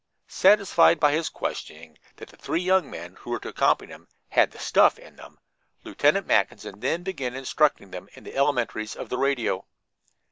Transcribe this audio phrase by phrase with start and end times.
[0.27, 4.49] Satisfied by his questioning that the three young men who were to accompany him "had
[4.49, 5.37] the stuff in them,"
[5.83, 9.63] Lieutenant Mackinson then began instructing them in the elementaries of the radio.